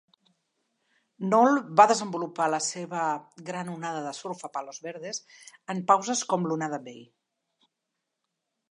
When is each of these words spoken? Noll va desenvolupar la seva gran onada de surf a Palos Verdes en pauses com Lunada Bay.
Noll 1.33 1.59
va 1.81 1.85
desenvolupar 1.91 2.47
la 2.55 2.61
seva 2.69 3.03
gran 3.51 3.69
onada 3.75 4.01
de 4.07 4.15
surf 4.23 4.43
a 4.49 4.53
Palos 4.59 4.83
Verdes 4.89 5.23
en 5.77 5.87
pauses 5.95 6.27
com 6.35 6.53
Lunada 6.53 6.83
Bay. 6.91 7.07